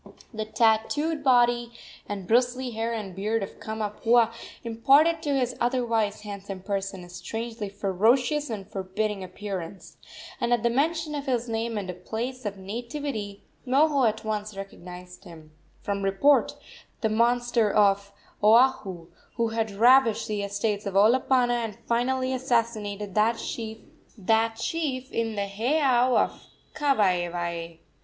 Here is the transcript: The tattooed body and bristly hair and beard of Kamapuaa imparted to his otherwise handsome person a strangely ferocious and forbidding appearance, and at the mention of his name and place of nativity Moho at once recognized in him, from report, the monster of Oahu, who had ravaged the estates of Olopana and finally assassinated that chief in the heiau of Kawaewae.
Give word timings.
The 0.33 0.45
tattooed 0.45 1.23
body 1.23 1.71
and 2.09 2.25
bristly 2.27 2.71
hair 2.71 2.91
and 2.91 3.15
beard 3.15 3.43
of 3.43 3.59
Kamapuaa 3.59 4.33
imparted 4.63 5.21
to 5.21 5.35
his 5.37 5.55
otherwise 5.61 6.21
handsome 6.21 6.61
person 6.63 7.03
a 7.03 7.09
strangely 7.09 7.69
ferocious 7.69 8.49
and 8.49 8.67
forbidding 8.67 9.23
appearance, 9.23 9.97
and 10.39 10.51
at 10.53 10.63
the 10.63 10.71
mention 10.71 11.13
of 11.13 11.27
his 11.27 11.47
name 11.47 11.77
and 11.77 12.03
place 12.03 12.47
of 12.47 12.57
nativity 12.57 13.43
Moho 13.67 14.09
at 14.09 14.23
once 14.25 14.57
recognized 14.57 15.27
in 15.27 15.31
him, 15.33 15.51
from 15.83 16.01
report, 16.01 16.55
the 17.01 17.07
monster 17.09 17.69
of 17.71 18.11
Oahu, 18.43 19.05
who 19.35 19.49
had 19.49 19.69
ravaged 19.69 20.27
the 20.27 20.41
estates 20.41 20.87
of 20.87 20.95
Olopana 20.95 21.63
and 21.63 21.77
finally 21.85 22.33
assassinated 22.33 23.13
that 23.13 23.37
chief 23.37 25.11
in 25.11 25.35
the 25.35 25.45
heiau 25.45 26.17
of 26.17 26.47
Kawaewae. 26.73 27.77